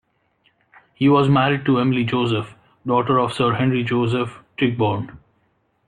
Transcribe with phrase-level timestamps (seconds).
[0.95, 2.55] He was married to Emily Joseph,
[2.87, 5.19] daughter of Sir Henry Joseph Tichborne.